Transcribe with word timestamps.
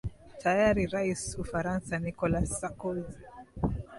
tayari 0.43 0.83
rais 0.93 1.23
ufaransa 1.43 1.93
nicholas 2.03 2.47
sarkozy 2.59 3.15